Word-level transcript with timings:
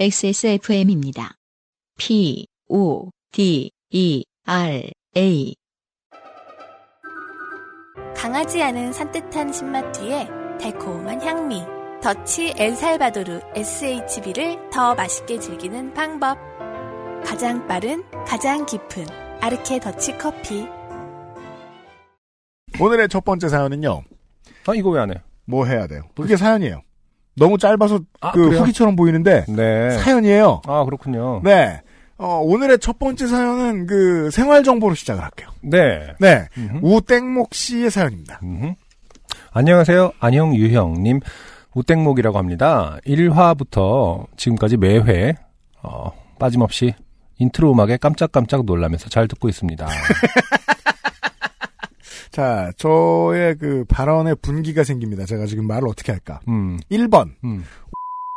XSFM입니다. 0.00 1.34
P, 1.98 2.46
O, 2.70 3.10
D, 3.32 3.70
E, 3.90 4.24
R, 4.46 4.90
A. 5.14 5.54
강하지 8.16 8.62
않은 8.62 8.94
산뜻한 8.94 9.52
신맛 9.52 9.92
뒤에 9.92 10.26
달콤한 10.58 11.20
향미. 11.20 11.62
더치 12.02 12.54
엘살바도르 12.56 13.40
SHB를 13.54 14.70
더 14.70 14.94
맛있게 14.94 15.38
즐기는 15.38 15.92
방법. 15.92 16.38
가장 17.22 17.66
빠른, 17.66 18.02
가장 18.26 18.64
깊은 18.64 19.04
아르케 19.42 19.80
더치 19.80 20.16
커피. 20.16 20.66
오늘의 22.80 23.10
첫 23.10 23.22
번째 23.22 23.50
사연은요. 23.50 24.02
아, 24.66 24.74
이거 24.74 24.88
왜 24.88 25.00
안 25.02 25.10
해? 25.10 25.22
뭐 25.44 25.66
해야 25.66 25.86
돼요? 25.86 26.04
그게 26.16 26.38
사연이에요. 26.38 26.80
너무 27.40 27.56
짧아서 27.56 28.00
아, 28.20 28.32
그 28.32 28.44
그래요? 28.44 28.60
후기처럼 28.60 28.96
보이는데 28.96 29.46
네. 29.48 29.90
사연이에요. 29.98 30.60
아, 30.66 30.84
그렇군요. 30.84 31.40
네. 31.42 31.80
어, 32.18 32.38
오늘의 32.44 32.78
첫 32.80 32.98
번째 32.98 33.26
사연은 33.26 33.86
그 33.86 34.30
생활 34.30 34.62
정보로 34.62 34.94
시작을 34.94 35.22
할게요. 35.22 35.48
네. 35.62 36.12
네. 36.20 36.46
음흠. 36.58 36.80
우땡목 36.82 37.54
씨의 37.54 37.90
사연입니다. 37.90 38.40
음흠. 38.42 38.74
안녕하세요. 39.52 40.12
안녕 40.20 40.54
유형님. 40.54 41.20
우땡목이라고 41.74 42.36
합니다. 42.36 42.98
1화부터 43.06 44.26
지금까지 44.36 44.76
매회, 44.76 45.34
어, 45.82 46.12
빠짐없이 46.38 46.94
인트로 47.38 47.72
음악에 47.72 47.96
깜짝깜짝 47.96 48.66
놀라면서 48.66 49.08
잘 49.08 49.26
듣고 49.26 49.48
있습니다. 49.48 49.88
자, 52.30 52.70
저의 52.76 53.56
그 53.56 53.84
발언에 53.88 54.34
분기가 54.34 54.84
생깁니다. 54.84 55.24
제가 55.26 55.46
지금 55.46 55.66
말을 55.66 55.88
어떻게 55.88 56.12
할까? 56.12 56.40
음, 56.48 56.78
1번. 56.90 57.30
음, 57.44 57.64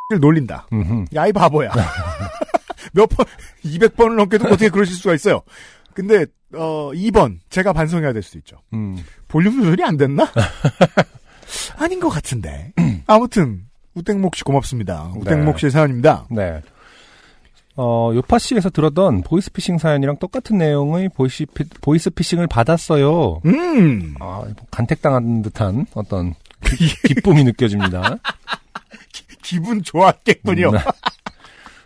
를 0.09 0.19
놀린다. 0.19 0.67
음흠. 0.73 1.05
야, 1.16 1.27
이 1.27 1.31
바보야. 1.31 1.72
몇 2.94 3.08
번, 3.08 3.25
200번을 3.63 4.16
넘게도 4.16 4.45
어떻게 4.47 4.69
그러실 4.69 4.95
수가 4.95 5.13
있어요. 5.13 5.41
근데, 5.94 6.25
어, 6.53 6.91
2번. 6.94 7.39
제가 7.50 7.72
반성해야 7.73 8.13
될 8.13 8.22
수도 8.23 8.39
있죠. 8.39 8.58
음. 8.73 8.97
볼륨 9.27 9.61
조절이 9.61 9.83
안 9.83 9.97
됐나? 9.97 10.30
아닌 11.78 12.00
것 12.00 12.09
같은데. 12.09 12.73
아무튼, 13.07 13.63
우땡목 13.94 14.35
씨 14.35 14.44
고맙습니다. 14.44 15.13
우땡목 15.16 15.55
네. 15.55 15.59
씨의 15.59 15.72
사연입니다. 15.72 16.28
네. 16.31 16.61
어, 17.75 18.11
요파씨에서 18.13 18.69
들었던 18.69 19.23
보이스피싱 19.23 19.79
사연이랑 19.79 20.17
똑같은 20.17 20.57
내용의 20.57 21.09
보이시, 21.09 21.47
보이스피싱을 21.81 22.47
받았어요. 22.47 23.41
음. 23.45 24.16
아, 24.19 24.43
뭐 24.45 24.53
간택당한 24.69 25.41
듯한 25.41 25.88
어떤 25.95 26.35
기쁨이 26.64 27.44
느껴집니다. 27.44 28.17
기분 29.41 29.83
좋았겠군요. 29.83 30.69
음, 30.69 30.73
네. 30.73 30.79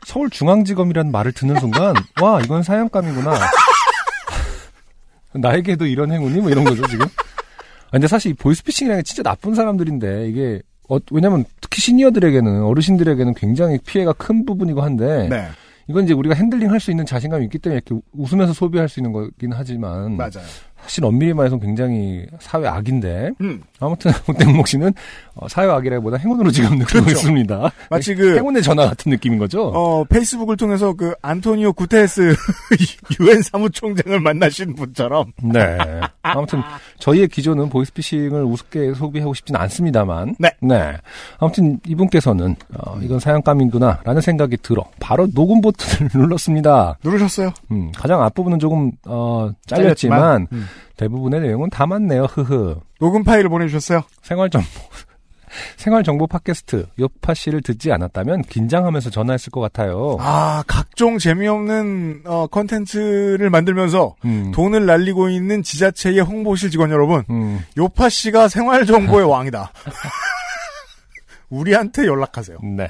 서울중앙지검이라는 0.06 1.12
말을 1.12 1.32
듣는 1.34 1.60
순간, 1.60 1.96
와, 2.22 2.40
이건 2.42 2.64
사연감이구나. 2.64 3.34
나에게도 5.34 5.86
이런 5.86 6.12
행운이? 6.12 6.40
뭐 6.40 6.50
이런 6.50 6.64
거죠, 6.64 6.86
지금. 6.88 7.06
아, 7.06 7.92
근데 7.92 8.08
사실 8.08 8.32
이 8.32 8.34
보이스피싱이라는 8.34 9.02
게 9.02 9.04
진짜 9.04 9.24
나쁜 9.24 9.56
사람들인데, 9.56 10.30
이게, 10.30 10.62
어, 10.88 10.98
왜냐면 11.12 11.44
특히 11.60 11.82
시니어들에게는, 11.82 12.64
어르신들에게는 12.64 13.34
굉장히 13.34 13.80
피해가 13.80 14.14
큰 14.14 14.46
부분이고 14.46 14.82
한데, 14.82 15.28
네. 15.30 15.48
이건 15.90 16.04
이제 16.04 16.14
우리가 16.14 16.36
handling 16.36 16.70
할 16.72 16.80
수 16.80 16.92
있는 16.92 17.06
자신감이 17.06 17.46
있기 17.46 17.60
때문에 17.60 17.82
이렇게 17.86 18.02
웃으면서 18.14 18.54
소비할 18.54 18.90
수 18.90 19.00
있는 19.00 19.12
거긴 19.14 19.52
하지만, 19.54 20.16
맞아요. 20.18 20.46
사실 20.88 21.04
엄밀히 21.04 21.34
말해서 21.34 21.60
굉장히 21.60 22.26
사회 22.40 22.66
악인데, 22.66 23.32
음. 23.42 23.62
아무튼, 23.82 24.10
땡목 24.40 24.70
씨는 24.70 24.94
어, 25.36 25.48
사회 25.50 25.68
악이라기보다 25.68 26.16
행운으로 26.16 26.50
지금 26.50 26.78
느끼고 26.80 27.04
그렇죠. 27.04 27.12
있습니다. 27.12 27.72
마치 27.90 28.16
그, 28.16 28.38
행운의 28.38 28.64
전화 28.64 28.88
같은 28.88 29.10
느낌인 29.10 29.38
거죠? 29.38 29.68
어, 29.68 30.06
페이스북을 30.06 30.56
통해서 30.56 30.94
그, 30.94 31.14
안토니오 31.22 31.74
구테스 31.74 32.34
유엔 33.20 33.42
사무총장을 33.42 34.18
만나신 34.22 34.76
분처럼. 34.76 35.34
네. 35.44 35.78
아무튼 36.22 36.62
저희의 37.00 37.28
기조는 37.28 37.68
보이스피싱을 37.70 38.44
우습게 38.46 38.94
소비하고 38.94 39.34
싶지는 39.34 39.60
않습니다만. 39.60 40.36
네. 40.62 40.98
아무튼 41.38 41.80
이분께서는 41.86 42.56
어, 42.78 42.98
이건 43.02 43.20
사연감이구나라는 43.20 44.22
생각이 44.22 44.56
들어 44.62 44.86
바로 45.02 45.28
녹음 45.34 45.60
버튼을 45.60 46.12
눌렀습니다. 46.16 46.98
누르셨어요? 47.04 47.52
음, 47.72 47.92
가장 47.94 48.24
앞부분은 48.24 48.60
조금 48.60 48.92
어, 49.06 49.50
잘렸지만 49.66 50.48
음. 50.54 50.66
대부분의 50.98 51.42
내용은 51.42 51.70
다 51.70 51.86
맞네요. 51.86 52.24
흐흐. 52.26 52.80
녹음 53.00 53.24
파일을 53.24 53.50
보내주셨어요? 53.50 54.02
생활정보 54.22 54.68
생활정보 55.78 56.28
팟캐스트 56.28 56.88
요파 57.00 57.34
씨를 57.34 57.62
듣지 57.62 57.92
않았다면 57.92 58.44
긴장하면서 58.44 59.10
전화했을 59.10 59.50
것 59.52 59.62
같아요. 59.62 60.18
아, 60.20 60.64
각종 60.68 61.18
재미없는, 61.18 62.24
어, 62.26 62.48
컨텐츠를 62.48 63.50
만들면서 63.50 64.16
음, 64.26 64.52
돈을 64.54 64.86
날리고 64.86 65.30
있는 65.30 65.64
지자체의 65.64 66.20
홍보실 66.20 66.70
직원 66.70 66.92
여러분. 66.92 67.24
음, 67.30 67.64
요파 67.78 68.10
씨가 68.10 68.50
생활정보의 68.50 69.26
왕이다. 69.30 69.72
우리한테 71.50 72.06
연락하세요. 72.06 72.58
네. 72.76 72.90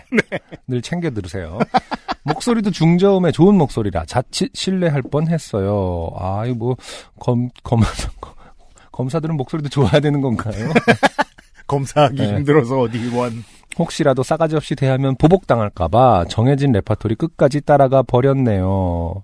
늘 0.67 0.81
챙겨 0.81 1.11
들으세요. 1.11 1.59
목소리도 2.27 2.71
중저음의 2.71 3.31
좋은 3.33 3.57
목소리라 3.57 4.05
자칫 4.05 4.51
신뢰할 4.53 5.01
뻔 5.03 5.27
했어요. 5.27 6.09
아, 6.17 6.45
이거 6.45 6.55
뭐, 6.55 6.75
검, 7.19 7.49
검, 7.63 7.81
검사들은 8.91 9.35
목소리도 9.37 9.69
좋아야 9.69 9.99
되는 9.99 10.21
건가요? 10.21 10.69
검사하기 11.67 12.15
네. 12.15 12.35
힘들어서 12.35 12.79
어디 12.81 13.15
원. 13.15 13.43
혹시라도 13.77 14.23
싸가지 14.23 14.55
없이 14.55 14.75
대하면 14.75 15.15
보복당할까봐 15.17 16.25
정해진 16.29 16.71
레파토리 16.71 17.15
끝까지 17.15 17.61
따라가 17.61 18.01
버렸네요. 18.01 19.23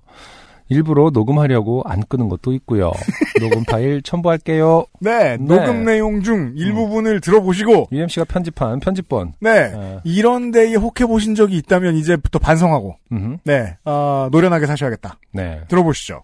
일부러 0.69 1.09
녹음하려고 1.11 1.81
안 1.85 2.03
끄는 2.03 2.29
것도 2.29 2.53
있고요. 2.53 2.91
녹음 3.39 3.63
파일 3.63 4.01
첨부할게요. 4.01 4.85
네, 4.99 5.37
네. 5.37 5.37
녹음 5.37 5.85
내용 5.85 6.21
중 6.21 6.53
일부분을 6.55 7.21
들어보시고, 7.21 7.87
UMC가 7.91 8.25
편집한 8.25 8.79
편집본. 8.79 9.33
네, 9.39 9.73
어, 9.75 10.01
이런 10.03 10.51
데에 10.51 10.75
혹해 10.75 11.05
보신 11.07 11.35
적이 11.35 11.57
있다면 11.57 11.95
이제부터 11.95 12.39
반성하고, 12.39 12.95
음흠. 13.11 13.37
네, 13.45 13.77
어, 13.85 14.29
노련하게 14.31 14.65
사셔야겠다. 14.65 15.17
네. 15.33 15.61
들어보시죠. 15.67 16.21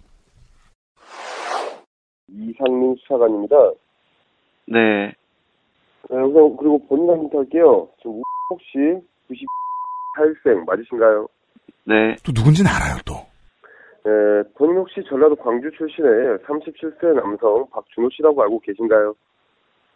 이상민 2.31 2.95
수사관입니다. 3.01 3.55
네, 4.67 5.07
네, 6.09 6.17
우선 6.17 6.55
그리고 6.57 6.79
본인 6.87 7.09
한테 7.09 7.37
할게요. 7.37 7.87
지금 7.97 8.21
혹시 8.51 8.67
98생 9.29 10.65
맞으신가요? 10.65 11.27
네, 11.85 12.15
또 12.23 12.31
누군지는 12.33 12.69
알아요, 12.69 12.97
또. 13.05 13.08
혹시 14.79 15.01
전라도 15.09 15.35
광주 15.35 15.69
출신의 15.78 16.38
37세 16.47 17.13
남성 17.16 17.66
박준호 17.72 18.09
씨라고 18.16 18.41
알고 18.44 18.59
계신가요? 18.62 19.13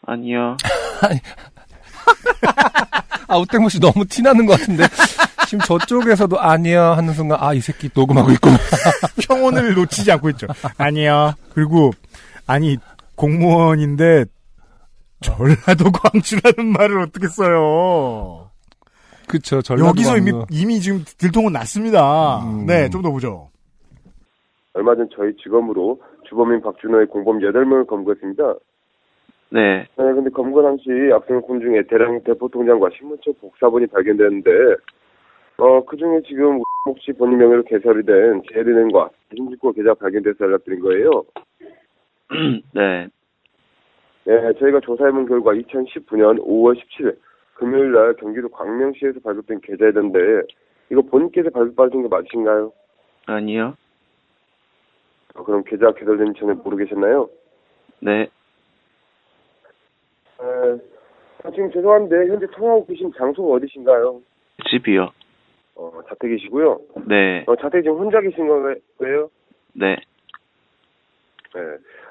아니요. 0.06 0.58
아, 3.28 3.38
우땡모 3.38 3.70
씨 3.70 3.80
너무 3.80 4.06
티나는 4.06 4.46
것 4.46 4.60
같은데. 4.60 4.84
지금 5.48 5.60
저쪽에서도 5.66 6.40
아니야 6.40 6.98
하는 6.98 7.14
순간, 7.14 7.38
아, 7.42 7.54
이 7.54 7.62
새끼 7.62 7.90
녹음하고 7.94 8.32
있구나. 8.32 8.58
평온을 9.28 9.74
놓치지 9.76 10.12
않고 10.12 10.30
있죠. 10.32 10.48
아니요. 10.78 11.34
그리고, 11.54 11.92
아니, 12.48 12.78
공무원인데, 13.16 14.26
전라도 15.22 15.92
광주라는 15.92 16.72
말을 16.74 17.02
어떻게 17.04 17.28
써요? 17.28 18.50
그쵸, 19.28 19.62
전라도 19.62 19.88
여기서 19.88 20.18
이미, 20.18 20.32
광주. 20.32 20.48
이미 20.52 20.82
지금 20.82 21.06
들통은 21.18 21.54
났습니다. 21.54 22.40
음. 22.40 22.66
네, 22.66 22.90
좀 22.90 23.02
더 23.02 23.10
보죠. 23.12 23.50
얼마 24.74 24.96
전 24.96 25.08
저희 25.12 25.36
직원으로 25.38 26.02
주범인 26.28 26.62
박준호의 26.62 27.08
공범 27.08 27.40
8명을 27.40 27.88
검거했습니다. 27.88 28.56
네, 29.50 29.82
네, 29.82 29.88
근데 29.96 30.30
검거 30.32 30.64
당시 30.64 30.90
압수금 31.14 31.62
중에 31.62 31.84
대량 31.84 32.24
대포 32.24 32.48
통장과 32.48 32.90
신분증 32.98 33.34
복사본이 33.40 33.86
발견됐는데, 33.88 34.52
어, 35.58 35.86
그 35.86 35.96
중에 35.96 36.22
지금 36.28 36.60
혹시 36.88 37.14
본인 37.14 37.38
명의로 37.38 37.64
개설이 37.64 38.04
된 38.04 38.42
제일은행과 38.52 39.10
신주고 39.36 39.74
계좌 39.74 39.94
발견돼서 39.94 40.46
연락드린 40.46 40.80
거예요. 40.80 41.24
네, 42.74 43.08
네, 44.26 44.54
저희가 44.54 44.80
조사해본 44.80 45.28
결과 45.28 45.52
2019년 45.54 46.40
5월 46.44 46.76
17일 46.76 47.16
금요일 47.54 47.92
날 47.92 48.16
경기도 48.16 48.50
광명시에서 48.50 49.20
발급된 49.20 49.62
계좌이던데 49.62 50.20
이거 50.92 51.02
본인께서 51.04 51.52
발급받으신 51.52 52.02
게 52.02 52.08
맞으신가요? 52.08 52.72
아니요. 53.28 53.76
어, 55.36 55.44
그럼 55.44 55.64
계좌 55.64 55.92
개설된 55.94 56.34
전에 56.36 56.54
모르 56.54 56.78
계셨나요? 56.78 57.30
네, 58.00 58.22
에, 58.22 58.28
아, 61.44 61.52
지금 61.52 61.72
죄송한데 61.72 62.16
현재 62.28 62.46
통화하고 62.48 62.86
계신 62.86 63.12
장소가 63.18 63.56
어디신가요? 63.56 64.22
집이요. 64.70 65.10
어, 65.76 65.92
자택이시고요. 66.10 66.80
네, 67.08 67.44
어, 67.48 67.56
자택 67.56 67.82
지금 67.84 67.98
혼자 67.98 68.22
계신 68.22 68.48
거예요? 68.48 69.30
네, 69.74 69.96
네. 71.56 71.62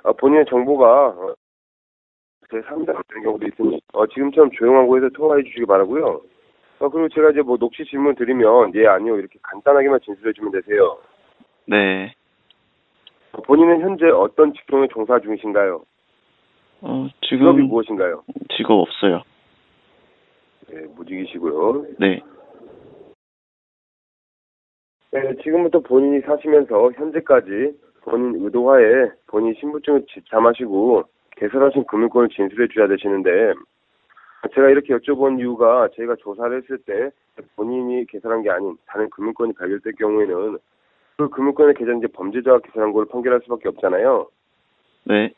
아, 0.03 0.13
본인의 0.13 0.47
정보가 0.49 1.07
어, 1.09 1.35
제 2.51 2.61
3자 2.61 2.87
되는 3.09 3.23
경우도 3.23 3.47
있으니 3.47 3.81
어, 3.93 4.07
지금처럼 4.07 4.51
조용한 4.53 4.87
곳에서 4.87 5.09
통화해 5.15 5.43
주시기 5.45 5.65
바라고요. 5.65 6.21
어, 6.81 6.89
그리고 6.89 7.09
제가 7.09 7.31
이제 7.31 7.41
뭐 7.41 7.57
녹취 7.57 7.85
질문 7.85 8.15
드리면 8.17 8.75
예, 8.75 8.87
아니요 8.87 9.17
이렇게 9.17 9.39
간단하게만 9.43 10.01
진술해 10.01 10.33
주면 10.33 10.51
되세요. 10.51 10.99
네. 11.67 12.15
어, 13.33 13.43
본인은 13.43 13.81
현재 13.81 14.07
어떤 14.09 14.53
직종에 14.53 14.89
종사 14.89 15.19
중이신가요? 15.21 15.83
어, 16.83 17.09
직업이 17.23 17.59
지금 17.59 17.69
무엇인가요? 17.69 18.25
직업 18.57 18.81
없어요. 18.81 19.23
네, 20.69 20.87
무직이시고요. 20.95 21.87
네. 21.99 22.21
네, 25.13 25.37
지금부터 25.43 25.81
본인이 25.81 26.21
사시면서 26.23 26.93
현재까지 26.93 27.79
본인 28.03 28.35
의도하에 28.43 29.11
본인 29.27 29.55
신분증을 29.61 30.07
지참하시고 30.09 31.05
개설하신 31.37 31.85
금융권을 31.85 32.29
진술해 32.31 32.69
줘야 32.75 32.89
되시는데 32.89 33.53
제가 34.55 34.71
이렇게 34.71 34.95
여쭤본 34.95 35.39
이유가 35.39 35.89
저희가 35.95 36.17
조사를 36.17 36.63
했을 36.63 36.79
때 36.79 37.11
본인이 37.57 38.05
개설한 38.07 38.43
게 38.43 38.51
아닌 38.51 38.77
다른 38.87 39.09
금융권이 39.11 39.53
발견될 39.55 39.93
경우에는 39.99 40.59
그 41.23 41.29
금융권의 41.31 41.75
계좌는 41.75 41.99
이제 41.99 42.09
범죄자가 42.09 42.61
개설한 42.61 42.93
걸 42.93 43.07
판결할 43.07 43.41
수밖에 43.43 43.69
없잖아요. 43.69 44.29
네. 45.05 45.33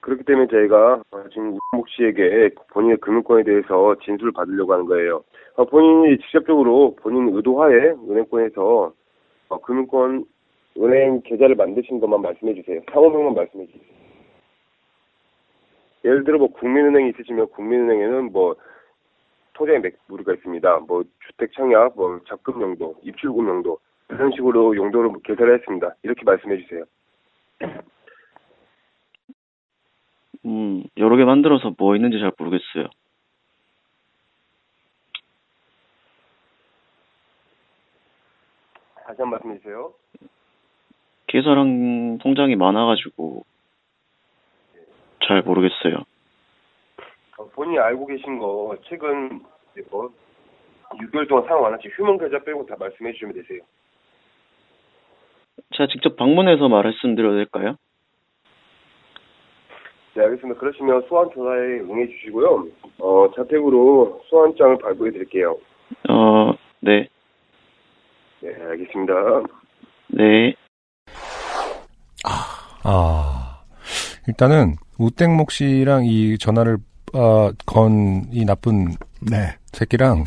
그렇기 0.00 0.24
때문에 0.24 0.48
저희가 0.48 1.02
어, 1.10 1.24
지금 1.30 1.58
우목 1.72 1.88
씨에게 1.88 2.50
본인의 2.72 2.96
금융권에 2.98 3.44
대해서 3.44 3.94
진술을 4.04 4.32
받으려고 4.32 4.72
하는 4.72 4.86
거예요. 4.86 5.22
어, 5.54 5.64
본인이 5.64 6.18
직접적으로 6.18 6.96
본인 6.96 7.34
의도하에 7.34 7.94
은행권에서 8.08 8.92
어, 9.48 9.60
금융권 9.60 10.24
은행 10.78 11.20
계좌를 11.22 11.54
만드신 11.54 12.00
것만 12.00 12.22
말씀해 12.22 12.54
주세요. 12.54 12.80
상호명만 12.90 13.34
말씀해 13.34 13.66
주세요. 13.66 13.82
예를 16.04 16.24
들어 16.24 16.38
뭐 16.38 16.48
국민은행이 16.48 17.10
있으시면 17.10 17.48
국민은행에는 17.50 18.32
뭐 18.32 18.56
통장에 19.52 19.78
매물가 19.78 20.32
있습니다. 20.34 20.78
뭐 20.88 21.04
주택 21.26 21.52
청약, 21.52 21.94
뭐 21.94 22.18
적금 22.26 22.60
용도, 22.60 22.96
입출금 23.02 23.46
용도 23.46 23.78
이런 24.12 24.30
식으로 24.32 24.76
용도를 24.76 25.10
개설을 25.24 25.54
했습니다. 25.58 25.94
이렇게 26.02 26.22
말씀해 26.24 26.58
주세요. 26.62 26.84
음, 30.44 30.84
여러 30.98 31.16
개 31.16 31.24
만들어서 31.24 31.74
뭐 31.78 31.96
있는지 31.96 32.18
잘 32.18 32.32
모르겠어요. 32.36 32.88
다시 39.06 39.20
한번 39.20 39.30
말씀해 39.30 39.58
주세요. 39.58 39.92
개설한 41.28 42.18
통장이 42.18 42.56
많아가지고 42.56 43.44
잘 45.26 45.42
모르겠어요. 45.42 46.04
어, 47.38 47.48
본인이 47.54 47.78
알고 47.78 48.06
계신 48.06 48.38
거 48.38 48.76
최근 48.84 49.40
이제 49.72 49.82
뭐 49.90 50.12
6개월 50.90 51.26
동안 51.26 51.44
사용 51.46 51.64
안 51.64 51.72
하신 51.72 51.90
휴먼 51.92 52.18
계좌 52.18 52.38
빼고 52.40 52.66
다 52.66 52.76
말씀해 52.78 53.12
주시면 53.12 53.34
되세요. 53.34 53.60
제가 55.76 55.88
직접 55.92 56.16
방문해서 56.16 56.68
말씀드려도 56.68 57.36
될까요? 57.36 57.76
네, 60.14 60.24
알겠습니다. 60.24 60.60
그러시면 60.60 61.04
소환 61.08 61.30
조사에 61.32 61.80
응해 61.80 62.06
주시고요. 62.08 62.66
어, 62.98 63.30
자택으로 63.34 64.22
소환장을 64.28 64.78
발부해 64.78 65.10
드릴게요. 65.10 65.56
어, 66.08 66.52
네. 66.80 67.08
네, 68.40 68.54
알겠습니다. 68.70 69.14
네. 70.08 70.54
아, 72.84 73.62
일단은 74.28 74.74
우땡목 74.98 75.50
씨랑 75.50 76.04
이 76.04 76.36
전화를 76.38 76.76
어, 77.14 77.50
건이 77.66 78.44
나쁜 78.44 78.88
네. 79.20 79.56
새끼랑 79.72 80.24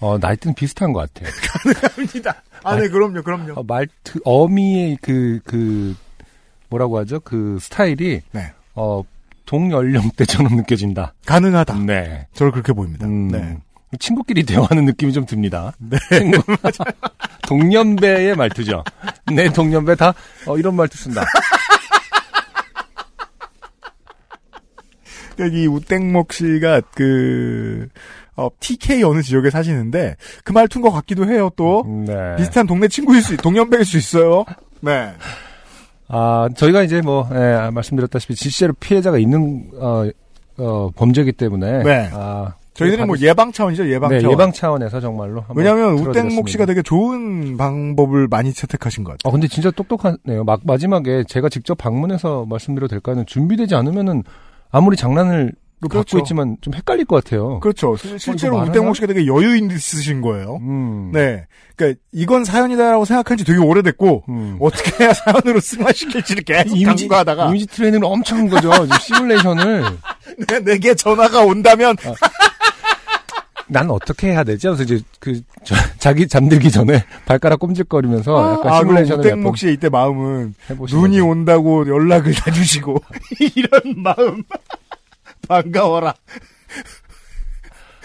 어, 0.00 0.18
나이트는 0.18 0.54
비슷한 0.54 0.92
것 0.92 1.00
같아요. 1.12 1.30
합니다. 1.96 2.42
아, 2.64 2.76
네, 2.76 2.88
그럼요, 2.88 3.22
그럼요. 3.22 3.54
어, 3.54 3.62
말투 3.62 4.20
어미의 4.24 4.98
그 5.00 5.40
그 5.44 5.94
뭐라고 6.68 6.98
하죠? 6.98 7.20
그 7.20 7.58
스타일이 7.60 8.22
네. 8.32 8.52
어 8.74 9.02
동연령대처럼 9.46 10.56
느껴진다. 10.56 11.14
가능하다. 11.24 11.78
네. 11.86 12.26
저를 12.34 12.52
그렇게 12.52 12.72
보입니다. 12.72 13.06
음, 13.06 13.28
네. 13.28 13.56
친구끼리 14.00 14.42
대화하는 14.42 14.84
느낌이 14.86 15.12
좀 15.12 15.24
듭니다. 15.24 15.72
네. 15.78 15.96
친구. 16.10 16.42
동년배의 17.46 18.34
말투죠. 18.34 18.82
내 19.32 19.48
동년배 19.52 19.94
다 19.94 20.12
어, 20.46 20.58
이런 20.58 20.74
말투 20.74 20.98
쓴다. 20.98 21.22
이 25.52 25.66
우땡목 25.66 26.32
씨가 26.32 26.80
그, 26.94 27.88
어, 28.36 28.48
TK 28.60 29.02
어느 29.02 29.22
지역에 29.22 29.50
사시는데, 29.50 30.16
그 30.44 30.52
말투인 30.52 30.82
것 30.82 30.90
같기도 30.90 31.26
해요, 31.26 31.50
또. 31.56 31.84
네. 32.06 32.36
비슷한 32.36 32.66
동네 32.66 32.86
친구일 32.88 33.22
수, 33.22 33.36
동년배일 33.36 33.84
수 33.84 33.96
있어요. 33.96 34.44
네. 34.80 35.12
아, 36.08 36.48
저희가 36.54 36.82
이제 36.82 37.00
뭐, 37.00 37.28
예, 37.32 37.70
말씀드렸다시피 37.70 38.34
실제로 38.34 38.72
피해자가 38.74 39.18
있는, 39.18 39.70
어, 39.80 40.04
어, 40.58 40.90
범죄이기 40.94 41.32
때문에. 41.32 41.82
네. 41.82 42.10
아, 42.12 42.54
저희들은 42.74 43.06
뭐 43.06 43.16
예방 43.20 43.50
차원이죠, 43.52 43.88
예방 43.90 44.10
네, 44.10 44.20
차원. 44.20 44.32
예방 44.32 44.52
차원에서 44.52 45.00
정말로. 45.00 45.42
왜냐면 45.54 45.96
들어드렸습니다. 45.96 46.20
우땡목 46.20 46.48
씨가 46.50 46.66
되게 46.66 46.82
좋은 46.82 47.56
방법을 47.56 48.28
많이 48.28 48.52
채택하신 48.52 49.02
것 49.02 49.12
같아요. 49.12 49.30
아, 49.30 49.32
근데 49.32 49.48
진짜 49.48 49.70
똑똑하네요. 49.70 50.44
막, 50.44 50.60
마지막에 50.64 51.24
제가 51.26 51.48
직접 51.48 51.76
방문해서 51.78 52.44
말씀드려도 52.46 52.90
될까요? 52.90 53.24
준비되지 53.24 53.74
않으면은 53.74 54.24
아무리 54.70 54.94
장난을 54.96 55.52
그렇죠. 55.80 55.98
갖고 56.16 56.18
있지만 56.18 56.56
좀 56.60 56.72
헷갈릴 56.74 57.04
것 57.04 57.22
같아요. 57.22 57.60
그렇죠. 57.60 57.96
실- 57.96 58.18
실제로 58.18 58.54
어, 58.54 58.58
말하나? 58.60 58.72
우땡목 58.72 58.96
씨가 58.96 59.06
되게 59.08 59.26
여유 59.26 59.56
있으신 59.56 60.20
거예요. 60.22 60.58
음. 60.62 61.10
네. 61.12 61.46
그러니까 61.76 62.00
이건 62.12 62.44
사연이다라고 62.44 63.04
생각한 63.04 63.36
지 63.36 63.44
되게 63.44 63.58
오래됐고 63.58 64.24
음. 64.28 64.56
어떻게 64.60 65.04
해야 65.04 65.12
사연으로 65.14 65.60
승화시킬지를 65.60 66.44
계속 66.44 66.76
이미지, 66.76 67.06
강구하다가 67.08 67.48
이미지 67.50 67.66
트레이닝을 67.66 68.04
엄청 68.06 68.38
한 68.38 68.48
거죠. 68.48 68.70
시뮬레이션을. 69.00 69.84
내- 70.48 70.60
내게 70.60 70.94
전화가 70.94 71.42
온다면 71.42 71.96
난 73.68 73.90
어떻게 73.90 74.28
해야 74.28 74.44
되지? 74.44 74.68
그래서 74.68 74.84
이제 74.84 75.00
그, 75.18 75.40
저, 75.64 75.74
자기 75.98 76.28
잠들기 76.28 76.70
전에 76.70 77.04
발가락 77.24 77.58
꼼질거리면서 77.58 78.52
약간 78.60 78.72
아, 78.72 78.78
그 78.78 78.84
시뮬레이션을 78.86 79.24
몇번 79.24 79.32
우땡목 79.38 79.58
씨의 79.58 79.74
이때 79.74 79.88
마음은 79.88 80.54
눈이 80.88 81.16
거죠. 81.18 81.26
온다고 81.28 81.84
연락을 81.88 82.32
해주시고 82.46 82.96
이런 83.56 83.70
마음 83.96 84.44
반가워라. 85.46 86.14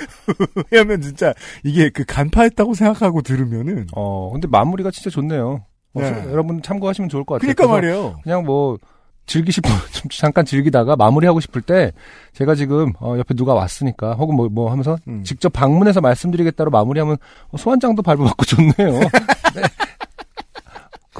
왜냐면 0.71 1.01
진짜 1.01 1.33
이게 1.63 1.89
그 1.89 2.03
간파했다고 2.05 2.74
생각하고 2.74 3.21
들으면은 3.21 3.88
어, 3.95 4.31
근데 4.31 4.48
마무리가 4.48 4.91
진짜 4.91 5.10
좋네요. 5.10 5.65
어, 5.93 6.00
네. 6.00 6.25
여러분 6.29 6.62
참고하시면 6.62 7.10
좋을 7.10 7.24
것 7.24 7.36
같아요. 7.36 7.53
그러니까 7.53 7.75
말이에요. 7.75 8.19
그냥 8.24 8.43
뭐 8.45 8.77
즐기 9.25 9.51
싶어 9.51 9.69
좀 9.93 10.10
잠깐 10.10 10.45
즐기다가 10.45 10.95
마무리하고 10.95 11.39
싶을 11.39 11.62
때 11.62 11.91
제가 12.33 12.55
지금 12.55 12.93
어, 13.00 13.15
옆에 13.17 13.33
누가 13.33 13.53
왔으니까 13.53 14.13
혹은 14.13 14.36
뭐뭐 14.36 14.71
하면서 14.71 14.98
음. 15.07 15.24
직접 15.24 15.50
방문해서 15.53 16.01
말씀드리겠다로 16.01 16.71
마무리하면 16.71 17.17
어, 17.50 17.57
소환장도 17.57 18.01
밟아받고 18.01 18.45
좋네요. 18.45 19.00
네. 19.00 19.62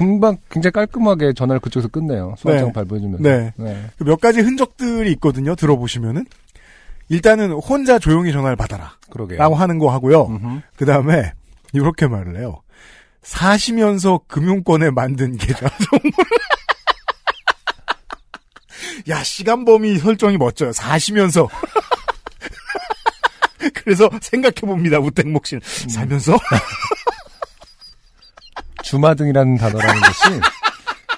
금방 0.02 0.36
굉장히 0.50 0.72
깔끔하게 0.72 1.32
전화를 1.32 1.60
그쪽에서 1.60 1.88
끝내요. 1.88 2.34
소환장 2.38 2.66
네. 2.68 2.72
밟아주면. 2.72 3.22
네. 3.22 3.52
네. 3.56 3.86
그몇 3.98 4.20
가지 4.20 4.40
흔적들이 4.40 5.12
있거든요. 5.12 5.54
들어보시면은 5.54 6.26
일단은 7.08 7.52
혼자 7.52 7.98
조용히 7.98 8.32
전화를 8.32 8.56
받아라. 8.56 8.96
그러게요. 9.10 9.38
라고 9.38 9.54
하는 9.54 9.78
거 9.78 9.90
하고요. 9.92 10.62
그 10.76 10.84
다음에 10.84 11.32
이렇게 11.72 12.06
말을 12.08 12.38
해요. 12.38 12.62
사시면서 13.22 14.20
금융권에 14.26 14.90
만든 14.90 15.36
계좌 15.36 15.68
정보를 15.78 16.30
야 19.08 19.22
시간 19.22 19.64
범위 19.64 19.98
설정이 19.98 20.36
멋져요. 20.38 20.72
사시면서 20.72 21.48
그래서 23.74 24.10
생각해 24.20 24.54
봅니다. 24.62 24.98
우땡목 24.98 25.46
씨는 25.46 25.60
음. 25.62 25.88
살면서 25.88 26.36
주마등이라는 28.92 29.56
단어라는 29.56 30.00
것이 30.02 30.40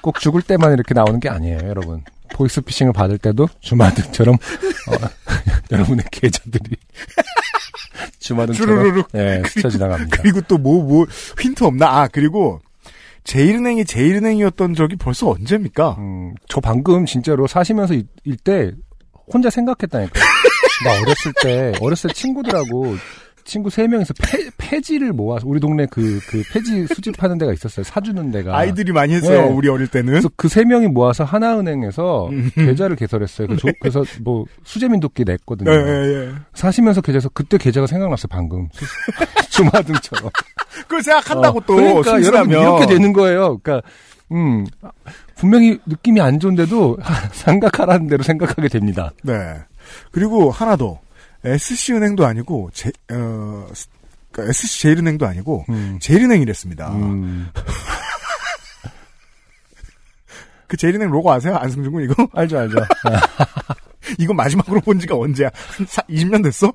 꼭 0.01 0.21
죽을 0.21 0.43
때만 0.43 0.73
이렇게 0.75 0.95
나오는 0.95 1.19
게 1.19 1.29
아니에요, 1.29 1.59
여러분. 1.65 2.05
보이스피싱을 2.33 2.93
받을 2.93 3.19
때도 3.19 3.49
주마등처럼 3.61 4.35
어, 4.35 5.09
여러분의 5.73 6.05
계좌들이 6.13 6.77
주마등처럼. 8.21 9.03
예, 9.17 9.43
스쳐 9.49 9.69
지나갑니다. 9.69 10.19
그리고 10.23 10.41
또뭐뭐 10.43 11.07
힌트 11.41 11.65
없나? 11.65 11.87
아 12.03 12.09
그리고 12.09 12.61
제일은행이 13.25 13.85
제일은행이었던 13.87 14.75
적이 14.75 14.97
벌써 14.97 15.31
언제입니까? 15.31 15.97
음, 15.99 16.35
저 16.49 16.61
방금 16.61 17.07
진짜로 17.07 17.47
사시면서 17.49 17.95
일 17.95 18.37
때 18.45 18.71
혼자 19.33 19.49
생각했다니까요. 19.51 20.25
나 20.85 20.91
어렸을 21.01 21.33
때 21.43 21.73
어렸을 21.81 22.09
때 22.11 22.15
친구들하고 22.15 22.97
친구 23.45 23.71
세 23.71 23.87
명이서 23.87 24.15
폐, 24.23 24.49
폐지를 24.57 25.13
모아서 25.13 25.47
우리 25.47 25.61
동네 25.61 25.87
그, 25.91 26.19
그 26.29 26.43
폐지 26.53 26.87
수집하는 26.87 27.37
데가 27.39 27.53
있었어요. 27.53 27.85
사주는 27.85 28.31
데가. 28.31 28.57
아이들이 28.57 28.93
많이 28.93 29.15
했어요. 29.15 29.43
네. 29.43 29.49
우리 29.53 29.69
어릴 29.69 29.87
때는. 29.89 30.07
그래서 30.13 30.31
그 30.37 30.49
세 30.49 30.65
명이 30.65 30.89
모아서 30.89 31.25
하나은행에서 31.25 32.29
음. 32.29 32.51
계좌를 32.55 32.97
개설했어요. 32.97 33.49
그 33.49 33.57
조- 33.57 33.67
네. 33.69 33.75
그래서 33.81 34.05
뭐 34.23 34.45
수재민도끼 34.65 35.25
냈거든요. 35.25 35.71
예, 35.71 35.77
예, 35.77 36.15
예. 36.27 36.33
사시면서 36.55 37.01
계좌에서 37.01 37.29
그때 37.35 37.59
계좌가 37.59 37.87
생각났어요. 37.87 38.29
방금 38.31 38.69
주마등처럼. 39.51 40.31
그걸 40.83 41.03
생각한다고 41.03 41.59
어, 41.59 41.63
또. 41.67 41.75
그러니까 41.77 42.23
여러분. 42.23 42.51
이렇게 42.51 42.87
되는 42.87 43.13
거예요. 43.13 43.59
그러니까 43.59 43.87
음 44.33 44.65
분명히 45.37 45.79
느낌이 45.87 46.21
안 46.21 46.41
좋은데도 46.41 46.99
생각하라는 47.33 48.07
대로 48.09 48.23
생각하게 48.23 48.69
됩니다. 48.69 49.13
네. 49.23 49.35
그리고 50.13 50.51
하나 50.51 50.77
더. 50.77 50.99
SC은행도 51.45 52.25
아니고, 52.27 52.71
제, 52.73 52.91
어, 53.13 53.67
스- 53.75 53.89
그러니까 54.33 54.51
SC제일은행도 54.51 55.27
아니고, 55.27 55.65
음. 55.69 55.99
제일은행이랬습니다. 56.01 56.89
음, 56.93 57.49
그 60.67 60.77
제일은행 60.77 61.11
로고 61.11 61.31
아세요? 61.31 61.57
안승준 61.57 61.93
군 61.93 62.03
이거? 62.05 62.27
알죠, 62.35 62.59
알죠. 62.59 62.77
이거 64.19 64.33
마지막으로 64.35 64.81
본 64.81 64.99
지가 64.99 65.17
언제야? 65.17 65.51
한 65.77 65.87
사, 65.87 66.03
20년 66.03 66.43
됐어? 66.43 66.73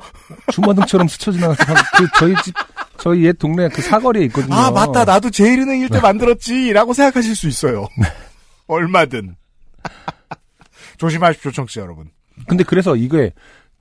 주마등처럼 0.51 1.07
스쳐 1.07 1.31
지나가서 1.31 1.63
한- 1.63 1.75
그 1.97 2.07
저희 2.19 2.35
집 2.43 2.53
저희 2.97 3.23
옛 3.25 3.33
동네 3.37 3.69
그 3.69 3.81
사거리에 3.81 4.25
있거든요. 4.25 4.53
아, 4.55 4.71
맞다. 4.71 5.05
나도 5.05 5.29
제일은행 5.29 5.79
일 5.81 5.89
때 5.89 5.99
만들었지. 6.01 6.73
라고 6.73 6.93
생각하실 6.93 7.35
수 7.35 7.47
있어요. 7.47 7.87
얼마든. 8.67 9.35
조심하십시오, 10.97 11.51
청취자 11.51 11.81
여러분. 11.81 12.09
근데 12.47 12.63
그래서 12.63 12.95
이게 12.97 13.31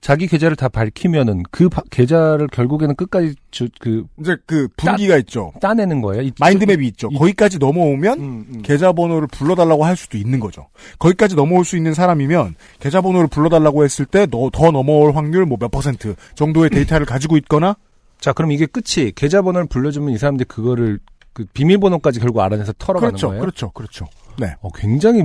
자기 0.00 0.28
계좌를 0.28 0.54
다 0.56 0.68
밝히면은 0.68 1.42
그 1.50 1.68
바- 1.68 1.82
계좌를 1.90 2.46
결국에는 2.48 2.94
끝까지 2.94 3.34
주, 3.50 3.68
그 3.80 4.04
이제 4.20 4.36
그 4.46 4.68
분기가 4.76 5.16
있죠. 5.18 5.52
따내는 5.60 6.00
거예요. 6.02 6.22
이- 6.22 6.32
마인드맵이 6.38 6.86
있죠. 6.88 7.08
이- 7.10 7.16
거기까지 7.16 7.58
넘어오면 7.58 8.18
음, 8.20 8.46
음. 8.54 8.62
계좌번호를 8.62 9.26
불러달라고 9.28 9.84
할 9.84 9.96
수도 9.96 10.16
있는 10.16 10.38
거죠. 10.38 10.68
거기까지 11.00 11.34
넘어올 11.34 11.64
수 11.64 11.76
있는 11.76 11.94
사람이면 11.94 12.54
계좌번호를 12.78 13.26
불러달라고 13.28 13.84
했을 13.84 14.04
때 14.06 14.26
더 14.28 14.70
넘어올 14.70 15.12
확률 15.16 15.44
뭐 15.46 15.58
몇 15.58 15.70
퍼센트 15.70 16.14
정도의 16.36 16.70
데이터를 16.70 17.04
가지고 17.06 17.36
있거나 17.38 17.74
자, 18.20 18.32
그럼 18.32 18.52
이게 18.52 18.66
끝이 18.66 19.12
계좌번호를 19.12 19.66
불러주면 19.68 20.10
이 20.10 20.18
사람들이 20.18 20.46
그거를 20.46 21.00
그 21.32 21.44
비밀번호까지 21.54 22.20
결국 22.20 22.40
알아내서 22.40 22.72
털어가는 22.78 23.10
그렇죠, 23.12 23.28
거예요. 23.28 23.40
그렇죠, 23.40 23.70
그렇죠. 23.70 24.06
네, 24.38 24.54
어, 24.60 24.70
굉장히 24.72 25.24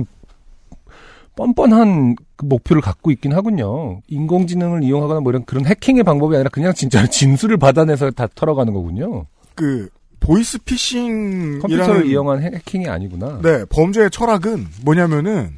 뻔뻔한 1.36 2.14
그 2.36 2.44
목표를 2.46 2.80
갖고 2.82 3.10
있긴 3.10 3.32
하군요. 3.32 4.00
인공지능을 4.08 4.82
이용하거나 4.84 5.20
뭐 5.20 5.30
이런 5.32 5.44
그런 5.44 5.66
해킹의 5.66 6.02
방법이 6.04 6.34
아니라 6.36 6.48
그냥 6.50 6.72
진짜 6.74 7.04
진술을 7.08 7.56
받아내서 7.56 8.10
다 8.12 8.26
털어가는 8.34 8.72
거군요. 8.72 9.26
그 9.54 9.88
보이스 10.20 10.58
피싱이라는 10.58 11.58
컴퓨터를 11.60 12.06
이용한 12.06 12.42
해- 12.42 12.52
해킹이 12.54 12.88
아니구나. 12.88 13.40
네 13.42 13.64
범죄의 13.66 14.10
철학은 14.10 14.66
뭐냐면은 14.84 15.52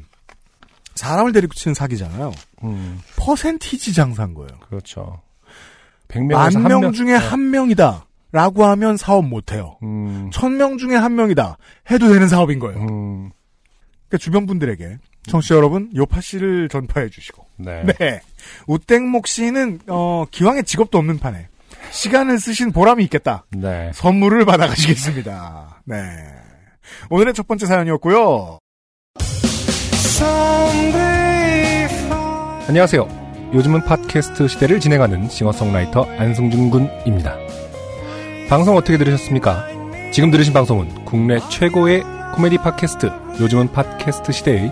사람을 0.95 1.31
데리고 1.31 1.53
치는 1.53 1.73
사기잖아요. 1.75 2.31
음, 2.63 2.99
퍼센티지 3.17 3.93
장사인 3.93 4.33
거예요. 4.33 4.49
그렇죠. 4.67 5.21
100명에서 6.07 6.33
만한명명 6.33 6.91
중에 6.93 7.13
한 7.13 7.51
명이다. 7.51 8.05
라고 8.31 8.65
하면 8.65 8.97
사업 8.97 9.25
못 9.25 9.51
해요. 9.53 9.77
음, 9.83 10.29
천명 10.33 10.77
중에 10.77 10.95
한 10.95 11.15
명이다. 11.15 11.57
해도 11.91 12.09
되는 12.11 12.27
사업인 12.27 12.59
거예요. 12.59 12.77
음, 12.79 13.29
그러니까 14.09 14.17
주변 14.19 14.45
분들에게 14.45 14.97
청취자 15.27 15.55
여러분 15.55 15.89
요파 15.95 16.21
씨를 16.21 16.69
전파해 16.69 17.09
주시고 17.09 17.45
네. 17.57 17.83
네 17.83 18.21
우땡목 18.67 19.27
씨는 19.27 19.79
어 19.87 20.25
기왕에 20.31 20.63
직업도 20.63 20.97
없는 20.97 21.19
판에 21.19 21.47
시간을 21.91 22.39
쓰신 22.39 22.71
보람이 22.71 23.03
있겠다. 23.05 23.45
네. 23.51 23.91
선물을 23.93 24.45
받아가시겠습니다. 24.45 25.81
네 25.85 25.97
오늘의 27.09 27.33
첫 27.33 27.47
번째 27.47 27.65
사연이었고요. 27.65 28.59
안녕하세요. 32.67 33.27
요즘은 33.53 33.85
팟캐스트 33.85 34.47
시대를 34.49 34.79
진행하는 34.79 35.29
싱어송라이터 35.29 36.03
안승준 36.17 36.69
군입니다. 36.69 37.37
방송 38.49 38.75
어떻게 38.75 38.97
들으셨습니까? 38.97 39.67
지금 40.11 40.31
들으신 40.31 40.53
방송은 40.53 41.05
국내 41.05 41.39
최고의 41.49 42.03
코미디 42.33 42.57
팟캐스트 42.57 43.09
요즘은 43.39 43.71
팟캐스트 43.71 44.31
시대의 44.31 44.71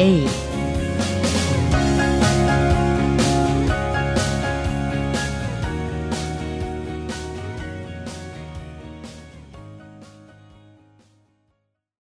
aid. 0.00 0.49